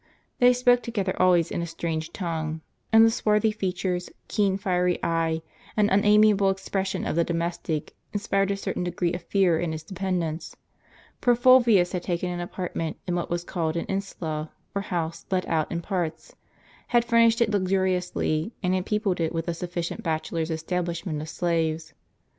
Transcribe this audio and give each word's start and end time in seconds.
They 0.39 0.51
spoke 0.51 0.81
together 0.81 1.15
always 1.21 1.51
in 1.51 1.61
a 1.61 1.67
strange 1.67 2.11
tongue, 2.11 2.61
and 2.91 3.05
the 3.05 3.11
swarthy 3.11 3.51
features, 3.51 4.09
keen 4.27 4.57
fiery 4.57 4.97
eye, 5.03 5.43
and 5.77 5.91
unamiable 5.91 6.49
expression 6.49 7.05
of 7.05 7.15
the 7.15 7.23
domestic, 7.23 7.95
inspired 8.11 8.49
a 8.49 8.57
certain 8.57 8.83
degree 8.83 9.13
of 9.13 9.21
fear 9.21 9.59
in 9.59 9.71
his 9.73 9.83
dependants; 9.83 10.55
for 11.21 11.35
Fulvius 11.35 11.91
had 11.91 12.01
taken 12.01 12.29
an 12.31 12.39
apartment 12.39 12.97
in 13.05 13.13
what 13.13 13.29
was 13.29 13.43
called 13.43 13.77
an 13.77 13.85
insula, 13.85 14.51
or 14.73 14.81
house 14.81 15.27
let 15.29 15.47
out 15.47 15.71
in 15.71 15.81
Dtr 15.81 15.83
w 15.83 15.87
parts, 16.09 16.35
had 16.87 17.05
furnished 17.05 17.39
it 17.39 17.51
luxuriously, 17.51 18.53
and 18.63 18.73
had 18.73 18.87
peopled 18.87 19.19
it 19.21 19.31
with 19.31 19.47
a 19.47 19.53
sufficient 19.53 20.01
bachelor's 20.01 20.49
establishment 20.49 21.21
of 21.21 21.29
slaves. 21.29 21.93